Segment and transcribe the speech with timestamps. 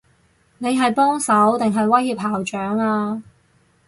[0.57, 3.21] 你係幫手，定係威脅校長啊？